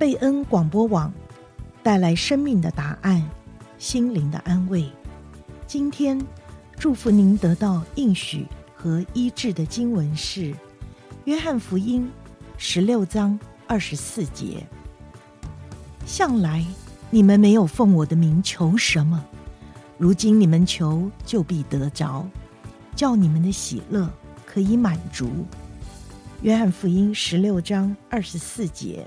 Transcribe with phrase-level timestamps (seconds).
[0.00, 1.12] 贝恩广播网
[1.82, 3.22] 带来生命的答案，
[3.76, 4.90] 心灵的安慰。
[5.66, 6.18] 今天
[6.78, 10.40] 祝福您得到应许和医治的经文是
[11.26, 12.10] 《约翰福音》
[12.56, 14.66] 十六章二十四节。
[16.06, 16.64] 向来
[17.10, 19.22] 你们没有奉我的名求什么，
[19.98, 22.26] 如今你们求就必得着，
[22.96, 24.08] 叫你们的喜乐
[24.46, 25.30] 可以满足。
[26.40, 29.06] 约翰福音十六章二十四节。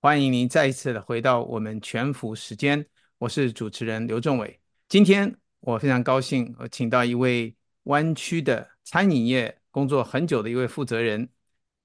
[0.00, 2.86] 欢迎您再一次的回到我们全福时间，
[3.18, 4.60] 我是主持人刘仲伟。
[4.88, 7.52] 今天我非常高兴，我请到一位
[7.84, 8.70] 湾区的。
[8.84, 11.28] 餐饮业工作很久的一位负责人，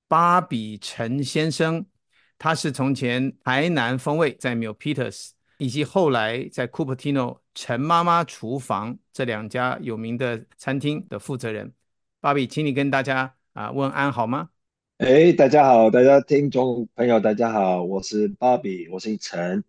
[0.07, 1.83] 巴比陈先生，
[2.37, 11.73] 他是从前台南风味在 Milpitas，以及后来在 Cupertino 陈妈妈厨房这两家有名的餐厅的负责人。
[12.21, 14.51] 巴比，请你跟大家啊问安好吗？
[14.97, 19.61] 哎，大家好，大家听众朋友大家好，我是芭比，我姓陈，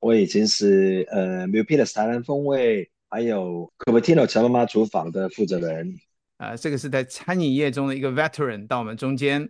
[0.00, 5.94] 我已经是呃 Milpitas 台南风味还有 Cupertino 陈妈妈厨房的负责人。
[6.36, 9.48] 啊，这个是在餐饮业中的一个 veteran 到我们中间，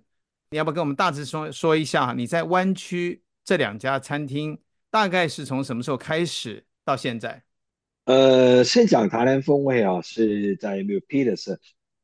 [0.51, 2.13] 你要不要跟我们大致说说一下？
[2.17, 4.57] 你在湾区这两家餐厅
[4.91, 7.43] 大概是从什么时候开始到现在？
[8.05, 11.57] 呃，先讲台南风味啊，是在 Milpitas，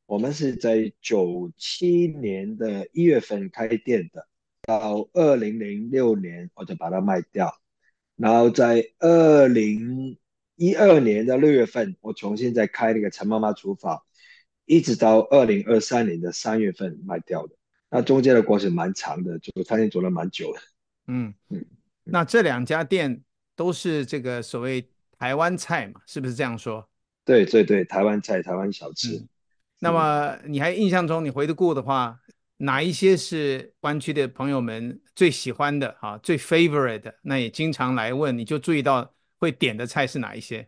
[0.09, 4.27] 我们是在九七年的一月份开店的，
[4.63, 7.53] 到二零零六年我就把它卖掉，
[8.15, 10.17] 然后在二零
[10.55, 14.01] 一二年的六月份，我重新再开那个陈妈妈厨房。
[14.65, 17.55] 一直到二零二三年的三月份卖掉的，
[17.91, 20.59] 那中间的过程蛮长的，就餐厅做了蛮久的。
[21.05, 21.63] 嗯嗯，
[22.03, 23.23] 那这两家店
[23.55, 24.83] 都是这个所谓
[25.19, 26.89] 台湾菜嘛，是不是这样说？
[27.23, 29.17] 对对对，台湾菜、台湾小吃。
[29.17, 29.29] 嗯、
[29.79, 32.19] 那么你还印象中，你回得过的话，
[32.57, 36.17] 哪一些是湾区的朋友们最喜欢的啊？
[36.17, 40.67] 最 favorite 的，那也经常来问，你就注意到会点的菜是哪一些？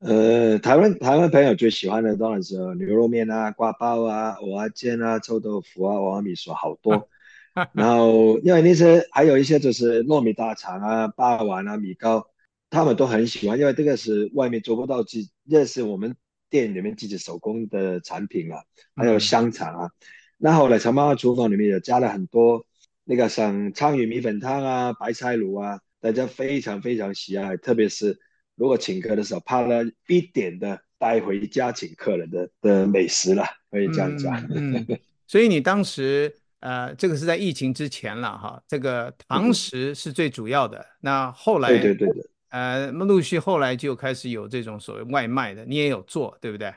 [0.00, 7.08] 呃，台湾台湾朋友最喜欢的当然是牛肉面啊、挂包啊、蚵仔煎啊、臭豆腐啊、娃娃米索好多。
[7.72, 12.26] 然后因为那些还有一些就是糯米大肠啊、霸王啊、米糕，
[12.68, 16.16] 他们都很喜欢，因为这个是外面做不到，这这是我们
[16.54, 18.62] 店里面自己手工的产品啊。
[18.94, 19.90] 还有香肠啊，
[20.38, 22.64] 那后来陈妈妈厨房里面也加了很多
[23.02, 28.20] 那个像鯧鱼米粉汤啊、白菜卤啊，大家非常非常喜爱，特别是。
[28.54, 34.32] 如果请客的时候，怕了一点的带回家请客人的的美食了，可以这样讲。
[34.54, 40.78] 嗯，嗯所以你当时呃，这个是在疫情之前了哈，这个堂食是最主要的。
[40.78, 42.14] 嗯、那后来对对对的，
[42.54, 46.72] 呃，陆续后来就开始有这种所谓外卖的，你也有做，对不对？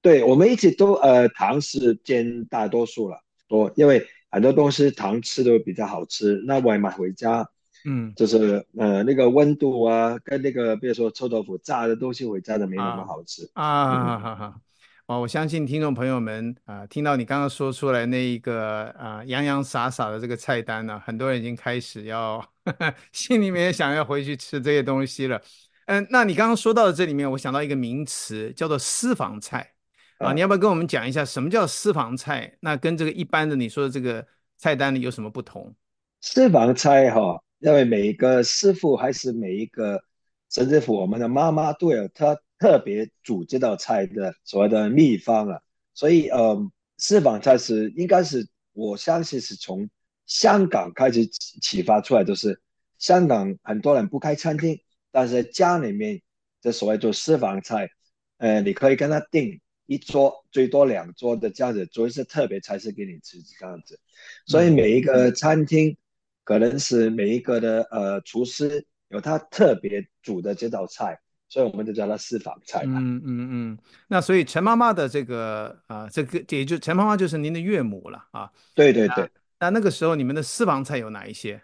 [0.00, 3.18] 对，我们一直都呃糖是占大多数了，
[3.48, 7.44] 多，因为很多东西糖吃都比较好吃，那外卖回家。
[7.84, 13.64] 嗯，就是呃那个温度啊，跟那个比如说臭豆腐炸的东西回家的没那么好吃啊。
[13.64, 14.60] 啊哈哈，
[15.06, 22.44] 哦，我相信听众朋友们啊，听到你刚刚说出来那一个啊洋洋洒洒的这个菜单呢，啊，很多人已经开始要
[23.12, 25.40] 心里面也想要回去吃这些东西了。
[25.86, 29.72] 嗯，那你刚刚说到的这里面，我想到一个名词叫做私房菜
[30.18, 32.56] 啊，你要不要跟我们讲一下什么叫私房菜？
[32.60, 34.26] 那跟这个一般的你说的这个
[34.56, 35.74] 菜单里有什么不同？
[36.20, 37.42] 私房菜哈。
[37.58, 39.98] 因为每一个师傅还是每一个
[40.50, 45.58] 甚至乎我们的妈妈都有特特别煮这道菜的所谓的秘方啊，
[45.94, 49.88] 所以呃，私房菜是应该是我相信是从
[50.26, 52.60] 香港开始启发出来，就是
[52.98, 54.78] 香港很多人不开餐厅，
[55.10, 56.20] 但是在家里面
[56.60, 57.88] 这所谓做私房菜，
[58.38, 63.98] 呃，你可以跟他订一桌最多两桌的这样子做一些特别菜式给你吃这样子，
[64.46, 65.96] 所以每一个餐厅。
[66.46, 71.18] 可能是每一个的呃厨师有他特别煮的这道菜，
[71.48, 73.00] 所以我们就叫它私房菜嘛。
[73.00, 73.78] 嗯嗯嗯。
[74.06, 78.48] 那所以陈妈妈的这个啊、呃，这个也就陈妈妈就是您的岳母了啊。
[78.76, 79.28] 对对对。
[79.58, 81.62] 那那个时候你们的私房菜有哪一些？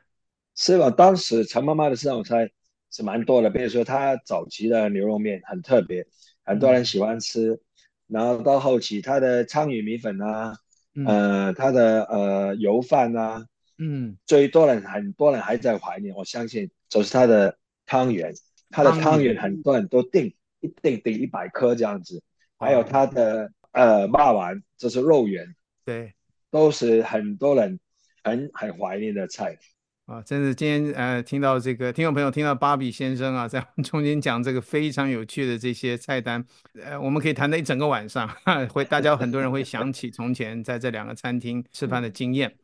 [0.55, 2.51] 私房当时陈妈妈的私房菜
[2.91, 6.07] 是蛮多的，比如说她早期的牛肉面很特别，
[6.45, 7.53] 很多人喜欢吃。
[7.53, 7.61] 嗯、
[8.09, 10.55] 然后到后期她的鲳鱼米粉啊，
[10.95, 13.47] 嗯、呃，她的呃油饭啊，
[13.79, 18.35] 嗯，最多人很多人还在怀念，我相信就是她的汤圆，
[18.69, 22.23] 她的汤圆很多人都订一订订一百颗这样子，
[22.59, 25.57] 还有她的呃肉丸，就是肉圆，
[25.87, 26.13] 对，
[26.51, 27.81] 都是很多人
[28.23, 29.59] 很很怀念的菜。
[30.07, 38.29] 啊，真是今天呃，听到这个听众朋友听到芭比先生啊，在我们中间讲这个非常有趣的这些菜单，呃，我们可以谈到一整个晚上，
[38.75, 42.57] 会大家很多人会想起从前在这两个餐厅吃饭的经验。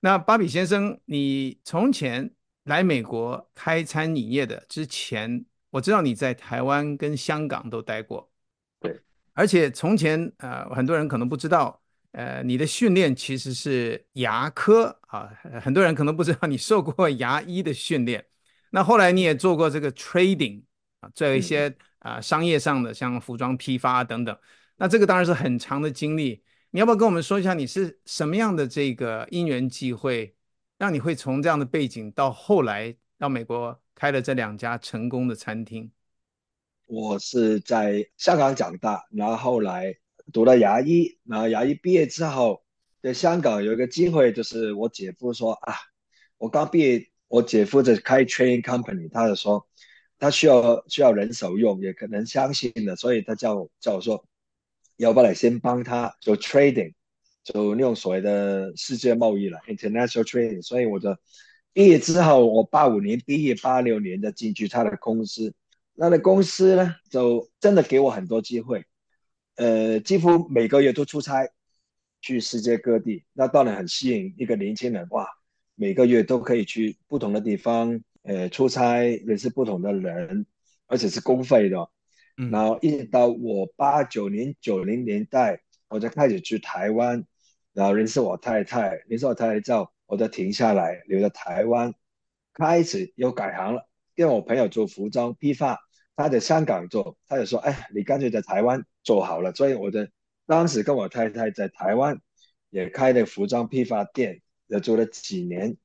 [0.00, 2.30] 那芭比先生，你从前
[2.64, 8.30] 来美国开餐饮业的之前，我知道你在台湾跟香港都待过，
[8.80, 8.98] 对，
[9.34, 11.82] 而且从前呃，很多人可能不知道。
[12.14, 15.28] 呃，你的训练其实是牙科啊，
[15.60, 18.24] 很多人可能不知道你受过 牙医的训练。
[18.70, 20.62] 那后来你也做过这个 trading
[21.00, 21.68] 啊，做一些
[21.98, 24.38] 啊、呃、商业上的，像服装批发等等。
[24.76, 26.44] 那这个当然是很长的经历。
[26.70, 30.36] 你要不要跟我们说一下，你是什么样的这个因缘际会，
[30.78, 35.90] 让你会从这样的背景到后来到美国开了这两家成功的餐厅？
[36.86, 39.96] 我是在香港长大，然后后来。
[40.32, 42.62] 读了牙医，然后牙医毕业之后，
[43.02, 45.74] 在香港有一个机会，就是我姐夫说啊，
[46.38, 49.66] 我刚毕业，我姐夫在开 training company，他就说
[50.18, 54.24] 他需要需要人手用，也可能相信的，所以他叫我叫我说，
[54.96, 56.94] 要不来先帮他做 trading，
[57.42, 60.62] 就用所谓的世界贸易了，international trading。
[60.62, 61.16] 所以我就
[61.72, 65.54] 毕业之后，我八五年毕业，八六年的进去他的公司，
[65.94, 68.84] 那的公司呢，就真的给我很多机会。
[69.56, 71.48] 呃，几乎每个月都出差
[72.20, 75.26] 去世界各地，那当然很吸引一个年轻人哇！
[75.76, 80.46] 每个月都可以去不同的地方，呃，出差认识不同的人，
[80.86, 81.88] 而且是公费的。
[82.36, 87.24] 嗯，然后一直到我八九年、九零年代，我就开始去台湾，
[87.72, 91.94] 然后认识我太太，认识我太太之后，我就停下来留在台湾，
[92.52, 95.78] 开始又改行了，因为我朋友做服装批发。
[96.16, 100.10] 他在香港做，他就说：“哎，你干脆在台湾做好了。”所以我的
[100.46, 102.18] 当时跟我太太在台湾
[102.70, 105.76] 也开了服装批发店，也做了几年。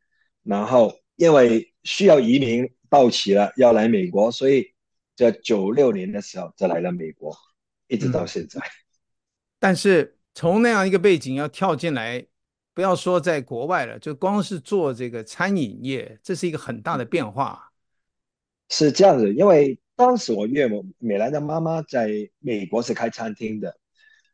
[0.41, 4.73] 然后因为需要移民到期了，要来美国，所以
[5.15, 7.35] 在九六年的时候就来了美国，
[7.87, 8.59] 一直到现在。
[8.59, 8.71] 嗯，
[9.59, 12.25] 但是从那样一个背景要跳进来，
[12.73, 17.71] 不要说在国外了，就光是做这个餐饮业，这是一个很大的变化。
[18.69, 19.77] 是这样子，因为。
[19.99, 22.09] 当时我岳母美兰的妈妈在
[22.39, 23.75] 美国是开餐厅的，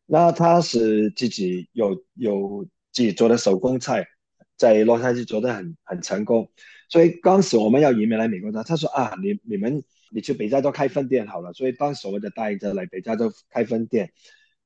[0.05, 4.07] 那她是自己有有自己做的手工菜，
[4.55, 6.47] 在洛杉矶做的很很成功，
[6.87, 14.11] 所以当时我们要移民来美国的，她说啊，你你们你去北加州开分店好了，所以当时我就带着来北加州开分店，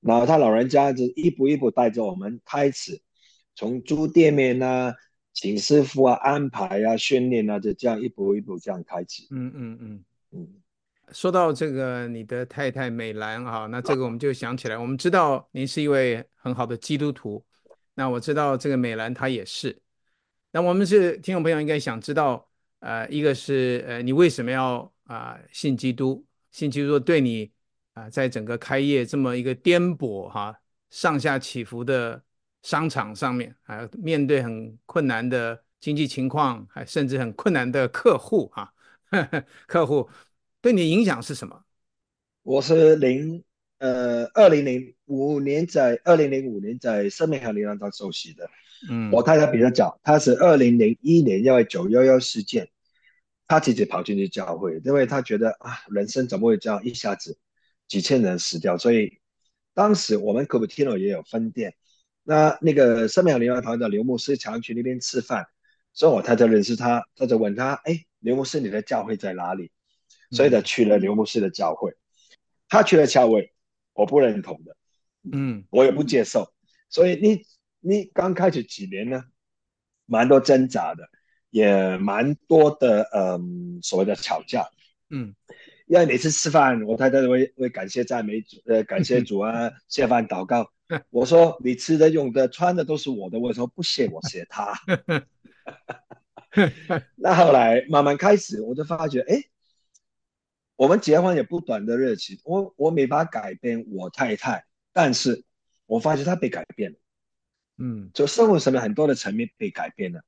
[0.02, 3.02] 然后他老人家就一步一步带着我们开始，
[3.56, 4.94] 从租店面啊，
[5.32, 9.26] 请师傅啊，安排啊，训练啊，就这样一步一步这样开始。
[9.32, 10.04] 嗯嗯嗯
[10.34, 10.48] 嗯。
[11.14, 17.44] 说到这个，你的太太美兰啊，那这个我们就想起来，我们知道您是一位很好的基督徒，
[17.94, 19.82] 那我知道这个美兰她也是。
[20.52, 22.48] 那我们是听众朋友应该想知道，
[22.80, 26.26] 呃，一个是呃，你为什么要啊、信基督？
[26.52, 27.52] 信基督对你
[27.94, 30.56] 啊、在整个开业这么一个颠簸哈、
[30.90, 32.24] 上下起伏的
[32.64, 38.74] 商场上面，啊、面对很困难的经济情况，还甚至很困难的客户哈、
[39.10, 39.28] 啊，
[39.68, 40.10] 客户。
[40.62, 41.64] 对你影响是什么？
[42.44, 43.44] 我是零
[43.78, 48.50] 呃二零零五年在二零零五年在生命和灵粮堂受洗的。
[48.90, 52.70] 嗯，我太太比较早，她是二零零一年因为九幺幺事件，
[53.48, 57.38] 她自己跑进去教会，因为她觉得啊，人生怎么会这样一下子
[57.88, 58.78] 几千人死掉？
[58.78, 59.20] 所以
[59.74, 61.74] 当时我们 Cupertino 也有分店，
[62.24, 65.46] 那那个生命和灵粮堂的刘牧师常去那边吃饭，
[65.94, 69.72] 所以我太太认识他，他就问他，哎，刘牧师，你的教会在哪里？
[70.32, 71.94] 所以他去了刘牧师的教会，
[72.68, 73.52] 他去了教会，
[73.94, 74.76] 我不认同的，
[75.32, 76.52] 嗯，我也不接受。
[76.90, 77.42] 所以你
[77.80, 79.24] 你刚开始几年呢，
[80.06, 81.10] 蛮多挣扎的，
[81.50, 84.70] 也蛮多的嗯所谓的吵架，
[85.10, 85.36] 嗯，
[85.88, 90.72] 因为每次吃饭，我太太会会感谢赞美主，呃，感谢主啊， 谢饭祷告。
[91.12, 94.74] 我说你吃的、用的、穿的都是我的，为什么不谢我谢他？
[97.16, 99.44] 那后来慢慢开始，我就发觉，哎。
[100.80, 105.44] 我们结婚也不短的日子，我我没法改变我太太，但是
[105.86, 106.98] 我发现她被改变了，
[107.80, 110.22] 嗯，就生活上面很多的层面被改变了。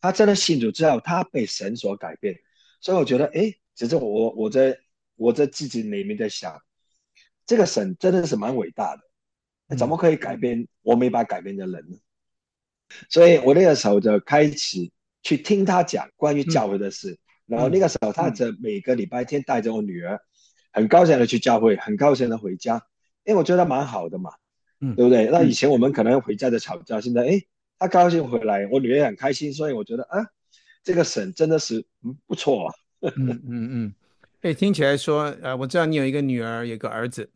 [0.00, 2.36] 她真的信主之后，她被神所改变，
[2.80, 4.76] 所以我觉得，哎，其实我我在
[5.14, 6.60] 我在自己里面在想，
[7.46, 11.96] 这个神真的是蛮伟大的，怎么可以改变我没法改变的人呢？
[13.08, 14.90] 所以我那个时候就开始
[15.22, 17.12] 去听他讲关于教会的事。
[17.12, 17.18] 嗯
[17.52, 20.18] 然后那个时候，他就每个礼拜天带着我女儿，
[20.72, 22.76] 很高兴的去教会，很高兴的回家，
[23.24, 24.30] 因为我觉得蛮好的嘛，
[24.80, 25.28] 嗯，对不对？
[25.30, 27.42] 那以前我们可能回家就吵架，现在哎，
[27.78, 30.24] 他高兴回来，我女儿也很开心，所以我觉得啊，
[30.82, 32.74] 这个省真的是嗯不错啊，
[33.16, 33.44] 嗯嗯
[33.84, 33.94] 嗯，
[34.40, 37.30] 哎，听起来说，呃，我知道你有一个女儿，有一个儿子，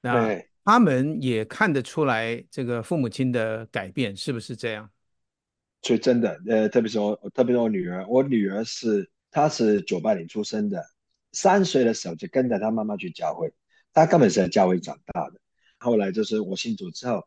[0.00, 4.88] 那他们也看得出来这个父母亲的改变，是不是这样？
[5.82, 9.10] 所以真的，呃，特别是我，特别是我女儿，我女儿是。
[9.30, 10.84] 他是九八年出生的，
[11.32, 13.52] 三岁的时候就跟着他妈妈去教会，
[13.92, 15.40] 他根本是在教会长大的。
[15.78, 17.24] 后来就是我信主之后，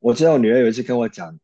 [0.00, 1.38] 我知道我女儿有一次跟我讲，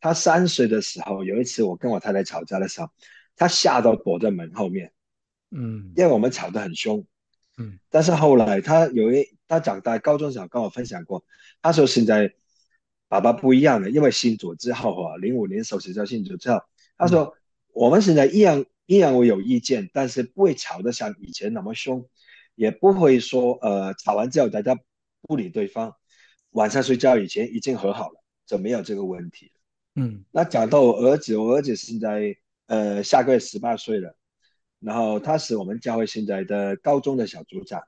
[0.00, 2.88] 她三岁的时候有一次我跟我太太吵架的时候，
[3.36, 4.92] 她吓到躲在门后面，
[5.50, 7.04] 嗯，因为我们吵得很凶，
[7.56, 11.24] 嗯，但是后来她有一她长大高中时候跟我分享过，
[11.60, 12.32] 她说现在
[13.08, 16.60] 爸爸不一样了，因为信主之后啊，零五年受洗之后信主之后，
[16.96, 17.32] 她说、嗯、
[17.72, 18.64] 我们现在一样。
[18.88, 22.08] 依然我有意见，但是不会吵得像以前那么凶，
[22.54, 24.74] 也不会说呃吵完之后大家
[25.20, 25.94] 不理对方，
[26.52, 29.52] 晚上睡觉以前已经和好了，就没有这个问题。
[29.94, 32.34] 嗯，那讲到我儿子，我儿子现在
[32.66, 34.16] 呃下个月十八岁了，
[34.80, 37.82] 然后他是我们教会现在的高中的小组长，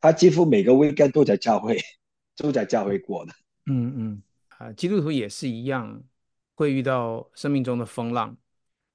[0.00, 1.78] 他几乎每个 weekend 都在教会，
[2.36, 3.32] 都在教会过的。
[3.66, 4.22] 嗯嗯，
[4.58, 6.02] 啊，基督徒也是一样，
[6.56, 8.36] 会遇到生命中的风浪。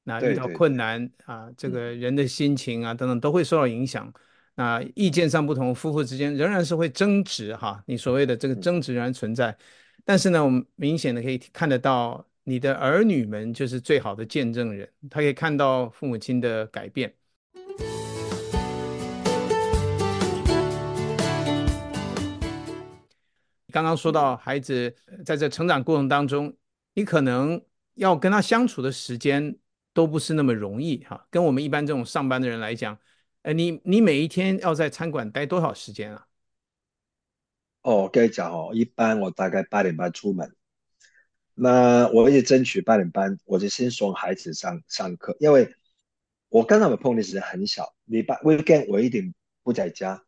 [0.07, 4.13] 那遇到困难啊，这个人的心情啊等等都会受到影响。
[4.53, 7.83] 那意见上不同，夫妇之间仍然是会争执哈。
[7.87, 9.57] 你所谓的这个争执仍然存在，
[10.05, 17.11] 但是呢，我们明显的可以看得到，你的儿女们就是最好的见证人，他可以看到父母亲的改变。
[23.73, 24.95] 刚刚说到孩子
[25.25, 26.55] 在这成长过程当中，
[26.93, 27.59] 你可能
[27.95, 29.57] 要跟他相处的时间。
[29.95, 32.99] 都不是那么容易哈，跟我们一般这种上班的人来讲，
[33.43, 36.27] 呃，你你每一天要在餐馆待多少时间啊？
[37.81, 40.53] 哦，我跟你讲哦，一般我大概八点半出门，
[41.53, 45.73] 那我也争取八点半，我就先送孩子上上课，因为
[46.49, 49.33] 我跟他们碰的时间很小，礼拜 weekend 我一定
[49.63, 50.21] 不在家，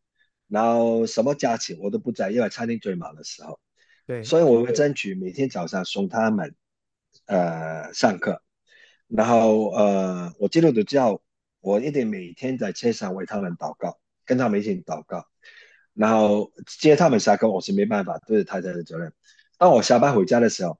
[0.48, 3.60] 然后什么假期我都不在，因为餐厅最忙的时候，
[4.06, 6.56] 对，所以我会争取每天早上送他们
[7.26, 8.42] 呃上课。
[9.08, 11.22] 然后呃，我进入的之后，
[11.62, 15.26] 我一定每天在车上为他们祷告，跟他们一起祷告。
[15.94, 19.12] 然后接他们下课，我是没办法，这是太太的责任。
[19.58, 20.80] 当我下班回家的时候，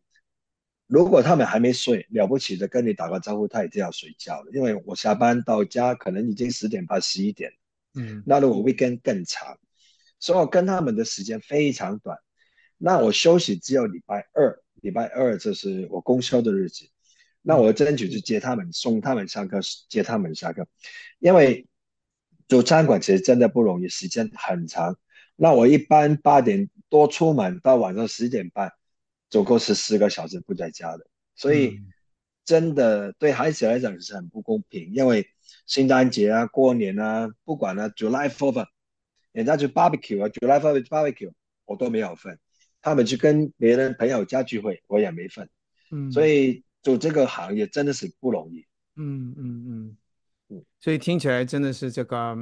[0.86, 4.52] 如果他们还没睡，了不起的跟你打个招呼，他已经要睡觉了。
[4.54, 7.52] 因为我下班到家可能已经十点半、十一点。
[7.96, 9.58] 嗯，那如果 weekend 更长，
[10.20, 12.18] 所以我跟他们的时间非常短。
[12.78, 16.88] 那我休息只有礼拜二，礼拜二就是我公休的日子。
[17.48, 20.68] 那我争取去接他们，送他们上课，接他们下课，
[21.20, 21.66] 因为
[22.50, 24.98] 做餐馆其实真的不容易，时间很长。
[25.38, 28.74] 那我一般八点多出门，到晚上十点半，
[29.30, 31.80] 总共是四个小时不在家的，所以
[32.44, 34.92] 真的对孩子来讲是很不公平。
[34.94, 35.26] 因为
[35.68, 38.66] 圣诞节啊、过年啊，不管啊，July Fourth，
[39.32, 41.32] 人家去 barbecue 啊，July Fourth barbecue，
[41.64, 42.38] 我都没有份。
[42.82, 45.50] 他们去跟别人朋友家聚会，我也没份。
[45.92, 46.66] 嗯，所以。
[46.88, 48.66] 做这个行业真的是不容易，
[48.96, 49.98] 嗯嗯嗯
[50.52, 52.34] 嗯，所以听起来真的是这个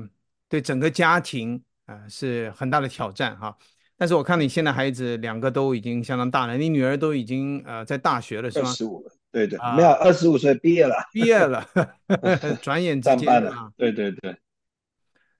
[0.47, 3.57] 对整个家庭啊、呃、是很大的挑战哈。
[3.97, 8.69] 但是我看你现在孩子两个都已经相当大了，你女儿都已经呃在大学了是吗？
[8.69, 11.67] 二十五了，对对，啊、没有二十五岁毕业了，毕业了，
[12.61, 14.37] 转眼之间了，对对对。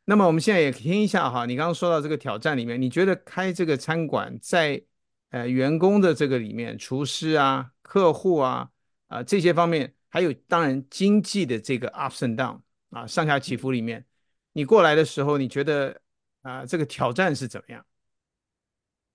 [0.06, 4.82] 那么我们现在也听一下哈，你刚刚说到这个挑战里面，你觉得开这个餐馆在
[5.30, 8.72] 呃员工的这个里面，厨师啊、客户啊。
[9.08, 14.06] 啊，这些方面还有当然经济的这个 ups and down 啊，上下起伏里面，
[14.54, 16.02] 你过来的时候，你觉得
[16.42, 17.86] 啊，这个挑战是怎么样？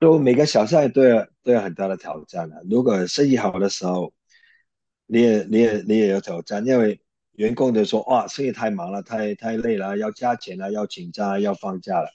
[0.00, 2.62] 就每个小赛都有都有很大的挑战的。
[2.70, 4.14] 如果生意好的时候，
[5.06, 7.00] 你也你也你也有挑战，因为
[7.32, 12.09] 员工就说哇，生意太忙了，太太累了，要加钱了，要请假，要放假了。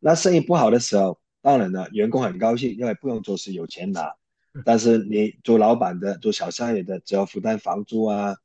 [0.00, 4.14] 那生意不好的时候，当然了，员工很高兴，因为不用做事，有钱拿。
[4.64, 8.36] 但是你做老板的、做小生意的，只要负担房租啊，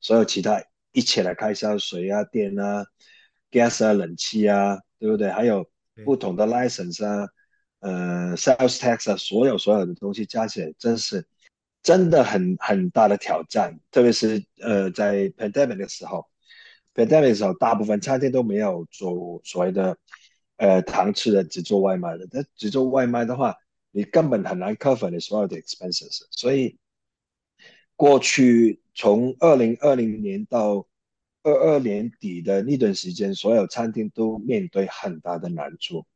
[0.00, 2.86] 所有其他一切的开销，水啊、电啊、
[3.50, 5.30] gas 啊、冷气啊，对不对？
[5.30, 5.68] 还有
[6.04, 7.28] 不同的 license 啊，
[7.80, 11.26] 呃，sales tax 啊，所有所有的东西加起来，真是
[11.82, 13.78] 真的很很大的挑战。
[13.90, 16.26] 特别是呃，在 pandemic 的时候
[16.94, 19.96] ，pandemic 的时候，大部分餐厅都没有做所谓的
[20.56, 22.26] 呃堂吃的，只做外卖的。
[22.30, 23.54] 但只做外卖的话，
[23.98, 26.20] 你根本很难 cover 你所有的 expenses。
[26.30, 26.78] 所以
[27.96, 30.86] 过去从二零二零年到
[31.42, 36.06] 二二年底的那段时间，所有餐厅都面对很大的难处，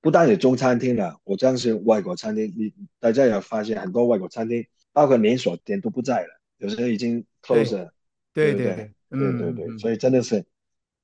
[0.00, 7.94] 不单是中餐厅了，我相信外国餐厅，你大家有发现很多外国餐厅，包括连锁店都不在了，有些已经 close 了，
[8.32, 10.44] 对对对对对对对，所以真的是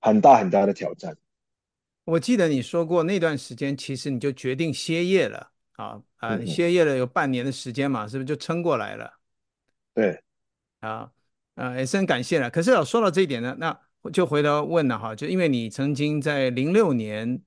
[0.00, 1.17] 很大很大的挑战。
[2.05, 9.12] 我记得你说过那段时间，其实你就决定歇业了啊啊，你歇业了有半年的时间嘛，是不是就撑过来了？
[9.94, 10.22] 对，
[10.80, 11.10] 啊。
[11.56, 12.49] 啊，也是很感谢了。
[12.49, 13.78] 可是要说到这一点呢，那
[14.12, 17.42] 就回头问了哈，就因为你曾经在零六年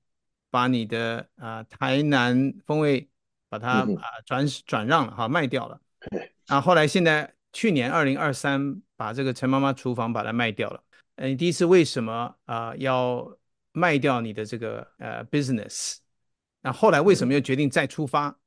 [0.50, 3.08] 把你的啊、呃、台南风味
[3.48, 5.80] 把它啊、呃、转转让了哈，卖掉了。
[6.10, 6.32] 对。
[6.46, 10.80] 然后后来现在去年二零二三把这个陈妈妈厨房把它卖掉了。
[11.16, 13.36] 呃，你第一次为什么啊、呃、要
[13.72, 15.96] 卖掉你的这个呃 business？
[16.64, 18.40] 那后来为什么又决定再出发？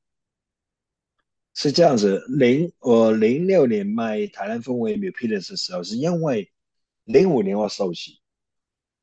[1.54, 6.50] 是这样子，零我零六年卖台南风味 MP 的时候，是因为
[7.04, 8.20] 零五年我受洗。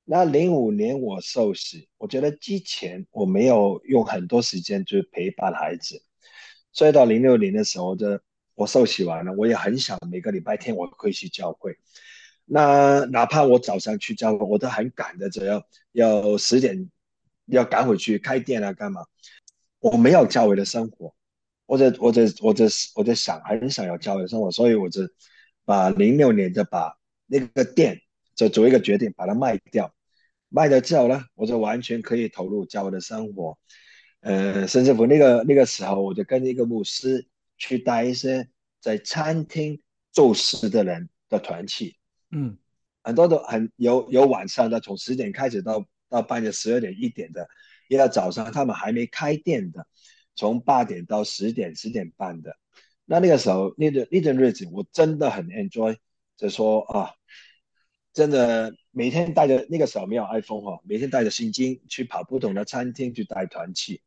[0.03, 6.03] 那零五年我受洗，我觉得之前我没有用很多时间去陪伴孩子，
[6.73, 8.21] 所以到零六年的时候，这
[8.53, 11.77] 我受洗完了，我也很想每个礼拜天我可以去教会。
[12.43, 16.91] 那哪怕我早上去教会，我都很赶的，只要要十点
[17.45, 19.05] 要赶回去开店啊，干嘛？
[19.79, 21.13] 我没有教会的生活。
[21.65, 25.01] 我在我在我在我在想，很想要教会生活，所以我就
[25.63, 28.01] 把零六年就把那个店
[28.35, 29.93] 就做一个决定，把它卖掉。
[30.49, 33.57] 卖掉之后呢，我就完全可以投入教会的生活。
[34.21, 38.47] 呃，甚至乎那个那个时候，我就跟一个牧师去带一些
[38.79, 41.97] 在餐厅做事的人的团契。
[42.31, 42.57] 嗯，
[43.03, 47.47] 很多都很有有晚上的，从十点开始到到半夜十二点一点的，
[47.87, 49.87] 一到早上他们还没开店的。
[50.37, 52.57] 从八点到十点、十点半的，
[53.05, 55.95] 那那个时候，那段那段日子，我真的很 enjoy。
[56.35, 57.11] 就说啊，
[58.11, 64.01] 真的每天带着那个时候没有 iPhone 哈，每天带着现金去跑不同的餐厅去带团去。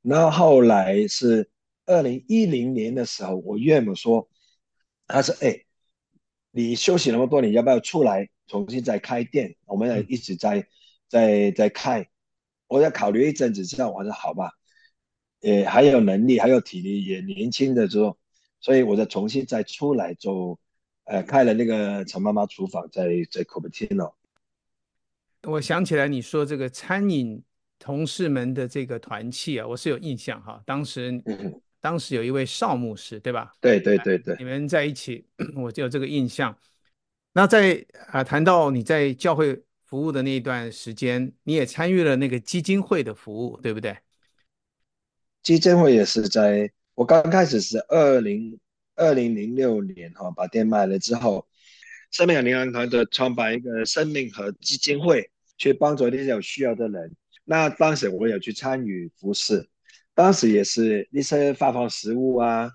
[0.00, 1.50] 然后后来是
[1.84, 4.30] 二零一零年的时候，我岳母说，
[5.06, 5.64] 他说：“哎，
[6.50, 9.54] 你休息那么多年，要不要出来重新再开店？
[9.66, 10.66] 我们俩一直在
[11.12, 12.08] 在在开。”
[12.68, 14.52] 我在考虑一阵子之后，我说：“好吧。”
[15.40, 18.16] 也还有能力，还有体力，也年轻的时候，
[18.60, 20.56] 所以我就重新再出来做，
[21.02, 24.14] 呃，开了那个陈妈妈厨房在在 Cupertino。
[25.42, 27.42] 我想起来你说这个餐饮
[27.80, 30.62] 同事们的这个团契啊，我是有印象哈。
[30.64, 33.52] 当时，嗯、当时有一位邵牧师，对吧？
[33.60, 35.26] 对对对对，你们在一起，
[35.58, 36.56] 我就有这个印象。
[37.32, 39.60] 那在啊谈到你在教会
[39.92, 43.94] 服务的那一段时间，你也参与了那个基金会的服务，对不对？
[45.42, 48.58] 基金会也是在我刚开始是二零
[48.94, 51.46] 二零零六年哈，把店卖了之后，
[52.10, 57.14] 生命银行团队创办一个生命和基金会，去帮助那些有需要的人。
[57.44, 59.68] 那当时我也去参与服侍，
[60.14, 62.70] 当时也是那些发放食物啊，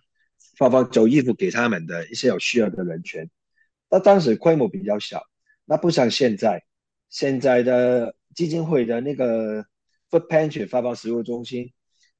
[0.56, 3.27] 发放旧衣服给他们的一些有需要的人群。
[3.89, 5.23] 那当时规模比较小，
[5.65, 6.63] 那不像现在，
[7.10, 9.63] 现在的基金会的那个
[10.10, 11.72] food pantry 发放食物中心。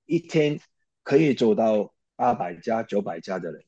[0.06, 0.58] 一天
[1.04, 3.62] 可以做到八百家、九百家的人，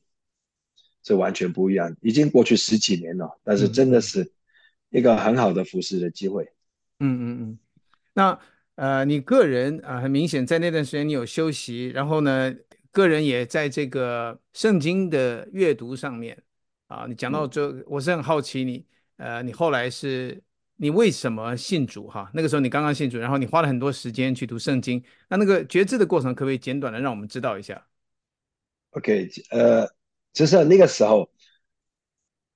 [1.02, 1.94] 这完全不一样。
[2.00, 4.32] 已经过去十几年了，但是真的是
[4.88, 6.44] 一个很好的服侍的机会。
[7.00, 7.58] 嗯嗯嗯。
[8.14, 8.40] 那
[8.76, 12.54] 呃，你个人啊、很明显在那段时间你有休息，然后呢，
[12.90, 16.42] 个人也在这个圣经的阅读上面
[16.86, 17.04] 啊。
[17.06, 18.86] 你讲到这，我是很好奇你
[19.18, 20.42] 呃，你后来是。
[20.82, 22.08] 你为什么信主？
[22.08, 25.04] 哈，那个时候你刚刚信主，然后你花了很多时间去读圣经。
[25.28, 27.86] 那那个觉知的过程，可不可以简短的让我们知道一下
[28.92, 29.86] ？OK，呃，
[30.32, 31.30] 就是那个时候，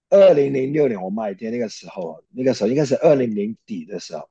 [0.08, 4.30] 二零零六年我卖店那个时候，那个时候应该是二零年底的时候。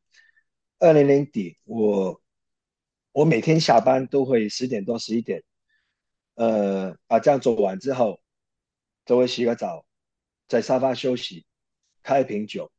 [0.79, 2.19] 二零年底，我
[3.11, 5.43] 我每天下班都会十点多十一点，
[6.33, 8.19] 呃，把这样做完之后，
[9.05, 9.85] 就会洗个澡，
[10.47, 11.45] 在沙发休息，
[12.01, 12.71] 开一瓶酒。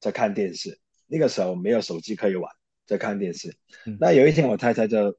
[0.00, 2.50] 在看电视，那个时候没有手机可以玩，
[2.86, 3.54] 在看电视。
[3.86, 5.16] 嗯、那有一天，我太太就，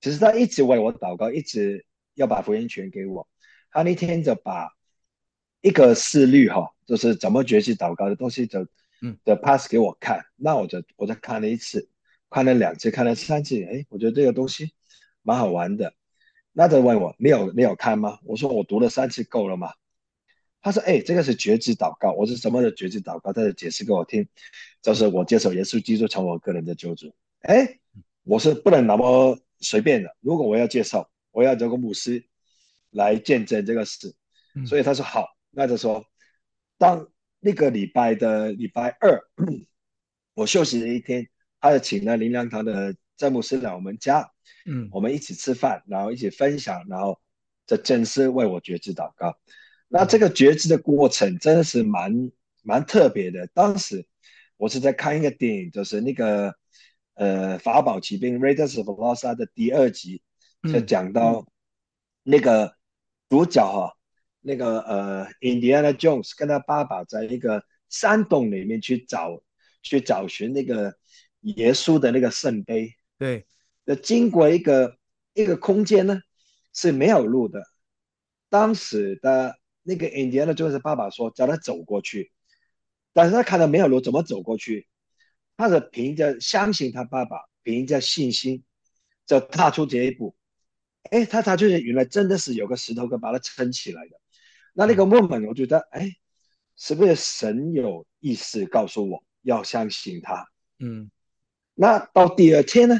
[0.00, 3.28] 其实她一直为我祷告，一直要把福音权给我。
[3.70, 4.70] 她那天就把
[5.60, 8.66] 一个思虑哈，就是怎么学习祷告的东西就
[9.24, 11.88] 的 pass 给我看，那我就我就看了一次，
[12.30, 14.72] 看了两次，看了三次，哎，我觉得这个东西
[15.22, 15.92] 蛮好玩的。
[16.52, 18.20] 那就问我，你有你有看吗？
[18.22, 19.72] 我说我读了三次够了吗？
[20.64, 22.12] 他说，哎，这个是绝志祷告。
[22.12, 23.34] 我说什么的绝志祷告？
[23.34, 24.26] 他就解释给我听，
[24.80, 27.14] 就是我接受耶稣基督成为我个人的救主。
[27.40, 27.78] 哎，
[28.22, 30.16] 我是不能那么随便的。
[30.20, 32.24] 如果我要接受，我要找个牧师
[32.88, 34.14] 来见证这个事。
[34.66, 36.02] 所以他说好，那就说
[36.78, 39.20] 当那个礼拜的礼拜二，
[40.32, 41.28] 我休息了一天，
[41.60, 44.30] 他就请了灵粮堂的詹姆斯来我们家。
[44.64, 47.20] 嗯，我们一起吃饭，然后一起分享，然后
[47.66, 49.38] 这正式为我绝志祷告。
[49.96, 52.32] 那这个觉知的过程真的是蛮
[52.64, 53.46] 蛮特别的。
[53.54, 54.04] 当时
[54.56, 56.52] 我是在看一个电影，就是那个
[57.14, 60.20] 呃法宝奇兵 Raiders of Lost 的第二集，
[60.64, 61.46] 就讲到
[62.24, 62.74] 那个
[63.28, 63.94] 主角哈，
[64.40, 69.44] 那个呃 Indiana Jones 跟他爸爸在一个山洞里面去找
[69.80, 70.96] 去找寻那个
[71.42, 72.96] 耶稣的那个圣杯。
[73.16, 73.46] 对。
[73.84, 74.96] 那经过一个
[75.34, 76.18] 一个空间呢，
[76.72, 77.62] 是没有路的。
[78.48, 82.32] 当时的那个印第安的就是爸爸说叫他走过去，
[83.12, 84.88] 但是他看到没有路，怎么走过去？
[85.56, 88.64] 他是凭着相信他爸爸，凭着信心
[89.24, 90.34] 就踏出这一步。
[91.10, 94.20] 哎，他他就是原来真的是有个石头可以把他撑起来的。
[94.72, 96.10] 那那个 moment 我觉得，哎，
[96.76, 100.48] 是不是神有意思告诉我要相信他？
[100.80, 101.10] 嗯，
[101.74, 102.98] 那到第二天呢？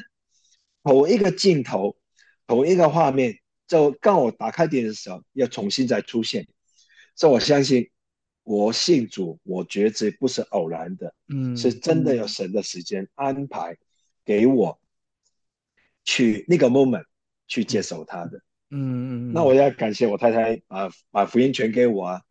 [0.82, 1.96] 同一个镜头，
[2.46, 6.46] 同一个画面，就刚我打开电视的时候，又重新再出现。
[7.14, 7.88] 所以我相信，
[8.42, 13.76] 我信主，我觉得这不是偶然的，嗯，是真的有神的时间安排
[14.24, 14.78] 给我
[16.04, 17.04] 去那个 moment
[17.46, 18.38] 去接受他的。
[18.70, 19.32] 嗯嗯。
[19.32, 22.22] 那我要感谢我太太把把福音全给我啊。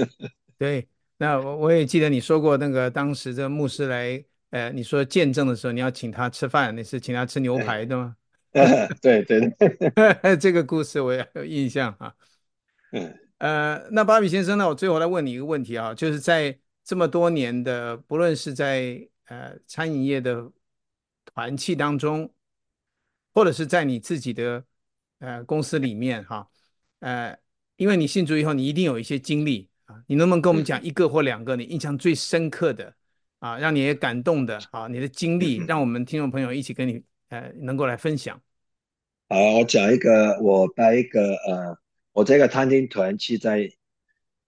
[0.58, 4.24] 对，那我我也记得你说过，那个当时这个牧师来。
[4.52, 8.14] 呃，你说见证的时候，你要请他吃饭，你是请他吃牛排的吗？
[9.00, 12.14] 对 对对， 这个故事我也有印象啊。
[12.92, 14.68] 嗯，呃，那巴比先生呢？
[14.68, 20.48] 我最后来问你一个问题啊，就是在这么多年的，不论是在呃餐饮业的
[21.24, 22.32] 团契当中，
[23.34, 24.64] 或者是在你自己的
[25.18, 26.48] 呃公司里面哈，
[27.00, 27.36] 呃，
[27.74, 32.94] 因为你信主以后，你一定有一些经历啊，你能不能跟我们讲一个或两个你印象最深刻的？
[33.40, 38.40] 啊，让你也感动的啊，你的经历，让我们听众朋友一起跟你呃，能够来分享。
[39.28, 41.76] 好，我讲一个，我带一个呃，
[42.12, 43.70] 我这个餐厅团契在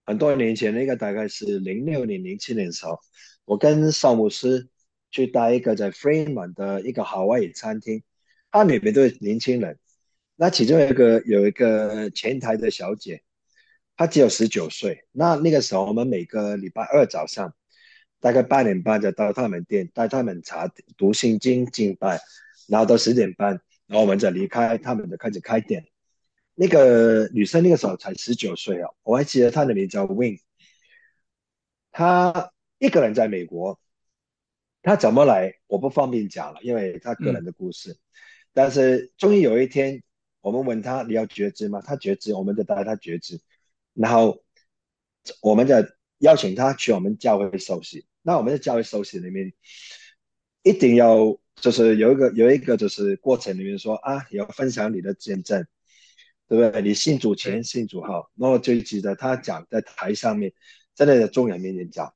[0.05, 2.99] 很多年前，那个大概是零六年、零七年的时候，
[3.45, 4.67] 我跟邵牧师
[5.11, 8.03] 去带一个在 Fremont 的一个夏威夷餐厅，
[8.51, 9.77] 他里面都是年轻人，
[10.35, 13.21] 那其中有一个有一个前台的小姐，
[13.97, 17.53] 她只有十九岁，那那个时候我们每个礼拜二早上。
[18.21, 22.19] 大概八点半就到他们店，带他们查读圣经敬拜，
[22.67, 23.49] 然后到十点半，
[23.85, 25.85] 然后我们就离开，他们就开始开店。
[26.55, 30.39] 那个女生那个时候才十九岁哦，我还记得她的名字叫 Win。
[31.91, 33.79] 她一个人在美国，
[34.81, 37.97] 她怎么来我不方便讲了，因为她个人的故事。
[38.53, 40.01] 但是终于有一天，
[40.41, 41.81] 我们问她你要觉知吗？
[41.81, 43.39] 她觉知，我们就带她觉知，
[43.93, 44.43] 然后
[45.41, 45.75] 我们就
[46.19, 48.05] 邀请她去我们教会受洗。
[48.21, 49.51] 那我们在教会受洗里面，
[50.63, 55.67] 一定要就是有一个有一个就是过程里面说啊，要分享你的见证，
[56.47, 56.81] 对不对？
[56.81, 60.53] 你信主前信主后，然后就记得他讲在台上面，
[60.93, 62.13] 在那个众人面前讲，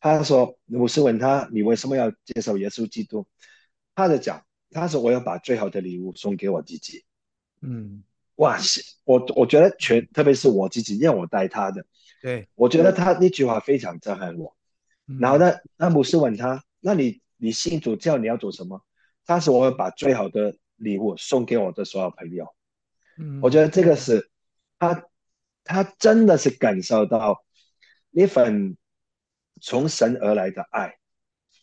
[0.00, 3.26] 他说牧师问他你为什么要接受耶稣基督？
[3.94, 7.04] 他就讲，他说我要把最好的礼物送给我自己。
[7.60, 8.02] 嗯，
[8.36, 8.58] 哇，
[9.04, 11.84] 我我觉得全特别是我自己，因为我带他的，
[12.22, 14.56] 对，我觉得他那句话非常震撼我。
[15.18, 18.84] 然后呢，那牧师问他：“那你你信主教你要做什么？”
[19.24, 22.46] 他说：“我要把最好的礼物送给我的所有朋友。”
[23.18, 24.30] 嗯，我觉得这个是
[24.78, 25.04] 他
[25.64, 27.44] 他真的是感受到
[28.10, 28.76] 那份
[29.60, 30.94] 从神而来的爱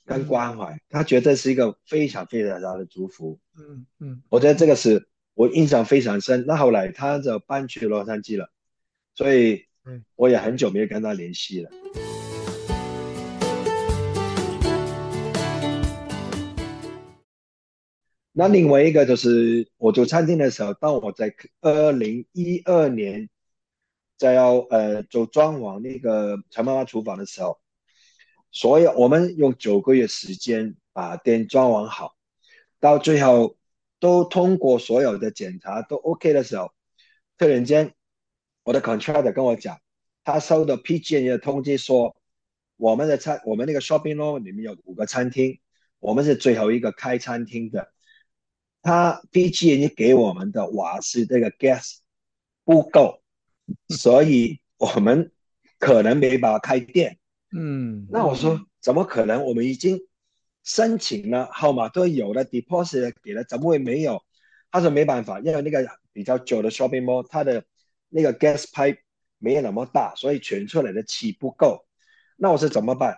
[0.06, 3.40] 跟关怀，他觉得是一个非常非常大的祝福。
[3.58, 6.46] 嗯嗯，我觉得这个是我印象非常深。
[6.46, 8.52] 那后来他就搬去洛杉矶了，
[9.16, 9.66] 所以
[10.16, 11.72] 我也很久没有跟他联系了。
[18.38, 23.30] 那另外一个就是我做餐厅的时候，当我在二零一二年
[24.18, 27.62] 在要呃做装潢那个陈妈妈厨房的时候，
[28.52, 32.18] 所以我们用九个月时间把店装潢好，
[32.82, 33.56] 到最后
[34.02, 36.74] 都通过所有的检查都 OK 的时候，
[37.38, 37.94] 突然间
[38.64, 39.80] 我的 contractor 跟我讲，
[40.26, 42.18] 他收到 PG&E 的通知说，
[42.76, 45.62] 我们的餐，我们那个 shopping mall 里面有五个餐厅，
[46.00, 47.95] 我们是最后一个开餐厅的。
[48.86, 51.96] 他 PG&E 给我们的瓦斯这个 gas
[52.64, 53.20] 不够，
[53.90, 55.32] 所以我们
[55.80, 57.18] 可能没办法开店。
[57.52, 59.44] 嗯，那我说怎么可能？
[59.44, 60.00] 我们已经
[60.64, 64.22] 申请了，号码都有了，deposit 给了，怎么会没有？
[64.70, 67.66] 他说没办法，因为那个比较久的 shopping mall，它的
[68.10, 69.00] 那个 gas pipe
[69.40, 71.88] 没有那么大，所以传出来的气不够。
[72.38, 73.18] 那我说怎么办？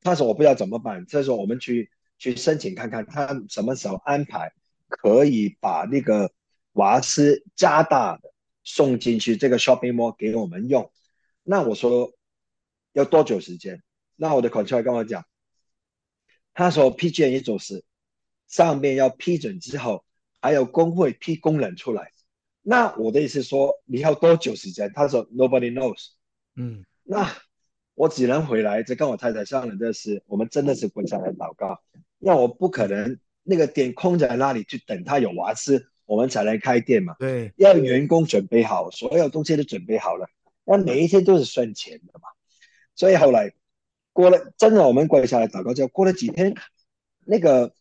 [0.00, 1.04] 他说我不知道怎么办。
[1.04, 1.90] 这时候我们去
[2.22, 4.52] 去申请看看，他什么时候安排
[4.86, 6.30] 可以把那个
[6.74, 8.32] 瓦斯加大的
[8.62, 10.88] 送进去这个 shopping mall 给我们用。
[11.42, 12.12] 那我说
[12.92, 13.82] 要多久时间？
[14.14, 15.24] 那我的 contractor 跟我讲，
[16.54, 17.82] 他说 PG&E 做事
[18.46, 20.04] 上面要批准之后，
[20.40, 22.12] 还有工会批工人出来。
[22.62, 24.92] 那我的意思说你要多久时间？
[24.94, 26.10] 他说 Nobody knows。
[26.54, 27.28] 嗯，那。
[27.94, 31.78] 我只能回来，这跟我太太商量的是，我们真的是跪下来祷告，
[32.22, 37.16] 因为我不可能那个店空在那里去等他有瓦斯，我们才来开店嘛。
[37.18, 40.26] 对，要员工准备好，所有东西都准备好了，
[40.64, 42.28] 那每一天都是算钱的嘛。
[42.94, 43.52] 所以后来
[44.12, 46.54] 过了，真的我们跪下来祷告之后，过了几天，
[47.26, 47.74] 那个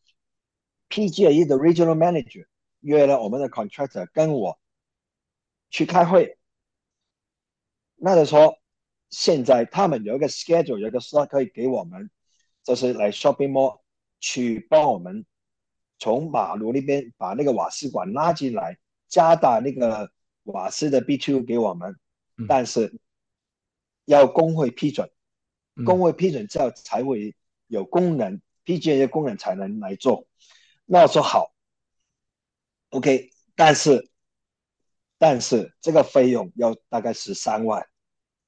[0.89, 2.45] PG&E 的 Regional Manager
[2.79, 4.59] 约了我们的 Contractor 跟我
[5.69, 6.37] 去开会，
[7.95, 8.57] 那就说。
[9.13, 12.09] 现在他们有一个 schedule，有一个 slot 可以给我们，
[12.63, 13.80] 就是来 shopping mall
[14.21, 15.25] 去帮我们
[15.99, 18.77] 从马路那边把那个瓦斯管拉进来，
[19.09, 20.09] 加大那个
[20.43, 21.97] 瓦斯的 BTO 给我们，
[22.47, 22.97] 但是
[24.05, 25.09] 要工会批准，
[25.85, 27.35] 工会批准之后才会
[27.67, 30.27] 有工人，PG&E 工人才能来做。
[30.85, 31.53] 那我说好
[32.89, 34.09] ，OK，但是
[35.17, 37.87] 但是这个费用要大概十三万。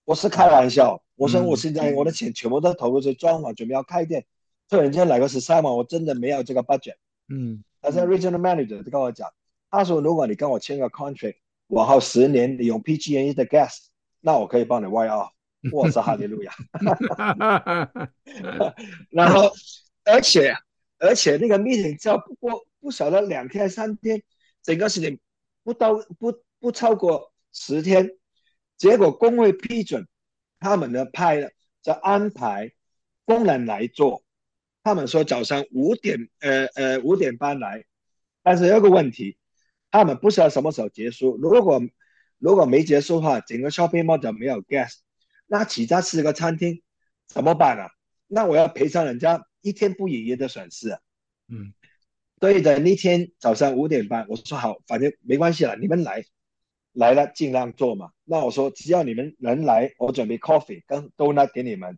[0.05, 4.25] 我是开玩笑，我说我现在我的钱全部都投入在装潢，准备要开店，
[4.73, 6.95] 突然间来个十三万，我真的没有这个 budget。
[7.29, 9.31] 嗯，但是 regional manager 就跟我讲，
[9.69, 11.35] 他说如果你跟我签个 contract，
[11.67, 13.77] 往后十年你用 PG&E 的 gas，
[14.19, 15.29] 那我可以帮你 write off。
[15.71, 16.51] 我是哈利路亚。
[19.11, 19.51] 然后，
[20.05, 20.55] 而且
[20.97, 24.23] 而且那个 meeting 只要不过不少了两天三天，
[24.63, 25.19] 整个事情
[25.63, 28.09] 不到不不超过十天。
[28.75, 30.07] 结果工会批准，
[30.59, 31.51] 他们的派了
[31.83, 32.71] 就安排
[33.23, 34.23] 工人来做。
[34.83, 37.85] 他们说早上五点，呃呃五点半来，
[38.41, 39.37] 但是有个问题，
[39.89, 41.37] 他们不知道什么时候结束。
[41.37, 41.81] 如果
[42.37, 44.97] 如果没结束的话，整个 shopping mall 就没有 guest，
[45.47, 46.81] 那其他四个餐厅
[47.27, 47.89] 怎么办啊？
[48.27, 50.99] 那我要赔偿人家一天不营业的损失啊。
[51.47, 51.73] 嗯，
[52.39, 56.25] 对的，那天早上五点半，我说好，反正没关系了，你们来。
[56.95, 58.11] 来了，尽量做嘛。
[58.23, 61.97] 那我说，只要你们能来，我准备 coffee 跟 donut 给你们。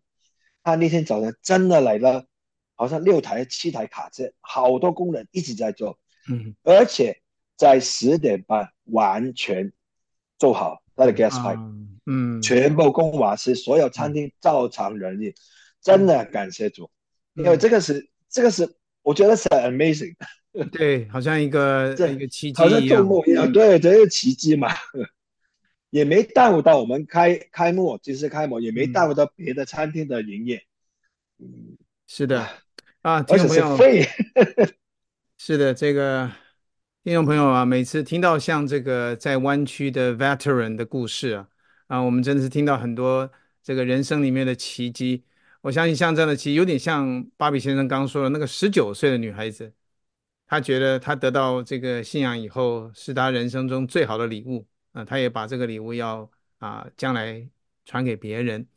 [0.63, 2.25] 他那天早上真的来了，
[2.75, 5.97] 好像六台、七台卡车，好多工人一直在做。
[6.29, 7.21] 嗯，而且
[7.55, 9.71] 在十点半完全
[10.37, 15.33] 做好他的 gas pipe，嗯，全部供瓦斯，所有餐厅照常营业。
[15.81, 16.89] 真的感谢主，
[17.35, 20.15] 因为这个是这个是我觉得是 amazing。
[20.71, 23.51] 对，好像一个一个奇迹好像做梦一样。
[23.51, 24.69] 对，这是奇迹嘛，
[25.91, 30.63] 也没耽误到我们开开幕，即使开幕也没耽误到别的餐厅的营业。
[31.37, 32.49] 嗯，是的，
[33.05, 33.77] 啊，听众朋友，
[35.37, 36.27] 是的，这个
[37.03, 41.47] 听众朋友啊，每次听到像这个在湾区的 veteran 的故事啊，
[41.85, 45.23] 啊，我们真的是听到很多这个人生里面的奇迹。
[45.61, 49.71] 我相信像这样的奇迹，有点像巴比先生刚刚说的那个十九岁的女孩子。
[50.47, 57.47] 她觉得她得到这个信仰以后是她人生中最好的礼物啊，她也把这个礼物要啊将来
[57.85, 58.67] 传给别人。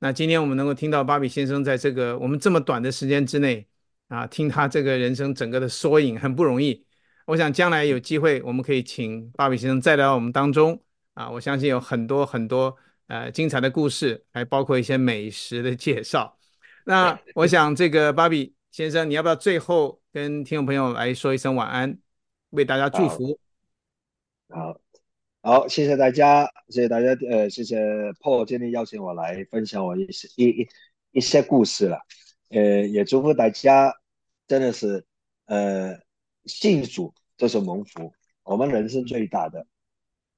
[0.00, 3.66] 那今天我们能够听到巴比先生在这个我们这么短的时间之内
[4.10, 6.84] 啊，听他这个人生整个的缩影很不容易。
[7.26, 10.78] 我想将来有机会我们可以请巴比先生再来我们当中
[11.14, 16.36] 啊，我相信有很多很多呃精彩的故事，还包括一些美食的介绍。
[16.84, 19.98] 那我想这个巴比先生，你要不要最后？
[20.12, 21.96] 跟听众朋友来说一声晚安，
[22.48, 23.38] 为大家祝福。
[24.48, 24.80] 好，
[25.40, 27.78] 好，谢谢大家，谢谢大家，呃，谢谢
[28.20, 30.68] Paul 今天邀请我来分享我一些一一
[31.12, 32.00] 一些故事了，
[32.50, 33.94] 呃，也祝福大家，
[34.46, 35.04] 真的是，
[35.46, 35.98] 呃，
[36.44, 39.66] 信主就是蒙福，我们人生最大的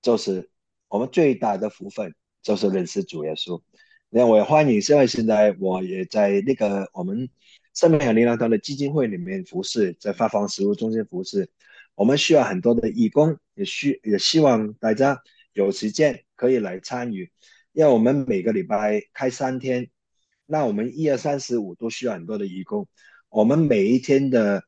[0.01, 0.48] 就是
[0.88, 3.61] 我们最大的福分就是认识主耶稣。
[4.09, 7.29] 那我也欢迎，因为现在我也在那个我们。
[7.75, 11.48] 生命和灵粮堂的基金会里面服侍，在发放食物中心服侍，
[11.94, 15.22] 我们需要很多的义工，也需也希望大家
[15.55, 17.33] 有时间可以来参与，
[17.72, 19.88] 因为我们每个礼拜开三天，
[20.52, 22.86] 那我们一二三四五都需要很多的义工，
[23.30, 24.62] 我们每一天的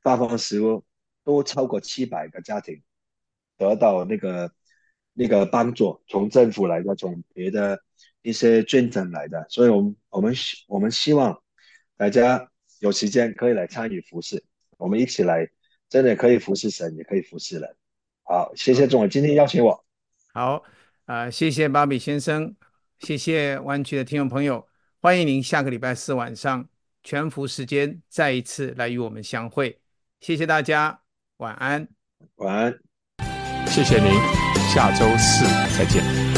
[0.00, 0.84] 发放食物
[1.24, 2.80] 都超过七百个家庭
[3.58, 4.52] 得到那个
[5.12, 7.80] 那个帮助，从政府来的，从别的
[8.22, 11.36] 一些捐赠来的，所以我们我们希我们希望
[11.96, 14.40] 大家有时间可以来参与服侍，
[14.78, 15.50] 我们一起来，
[15.88, 17.76] 真的可以服侍神，也可以服侍人。
[18.22, 19.84] 好，谢谢总，今天邀请我。
[20.32, 20.62] 好，
[21.06, 22.54] 啊、谢谢巴比先生，
[23.00, 24.73] 谢谢湾区的听众朋友。
[25.04, 26.66] 欢迎您下个礼拜四晚上
[27.02, 29.78] 全福时间再一次来与我们相会，
[30.18, 30.98] 谢谢大家，
[31.36, 31.86] 晚安，
[32.36, 32.78] 晚安，
[33.66, 34.14] 谢谢您，
[34.72, 35.44] 下周四
[35.76, 36.33] 再见。